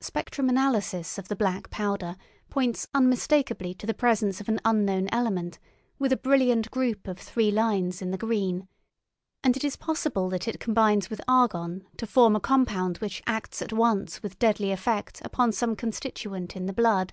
[0.00, 2.16] Spectrum analysis of the black powder
[2.48, 5.58] points unmistakably to the presence of an unknown element
[5.98, 8.66] with a brilliant group of three lines in the green,
[9.44, 13.60] and it is possible that it combines with argon to form a compound which acts
[13.60, 17.12] at once with deadly effect upon some constituent in the blood.